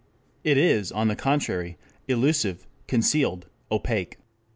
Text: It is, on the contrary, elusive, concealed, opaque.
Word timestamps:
It 0.43 0.57
is, 0.57 0.91
on 0.91 1.09
the 1.09 1.15
contrary, 1.15 1.77
elusive, 2.07 2.65
concealed, 2.87 3.45
opaque. 3.71 4.17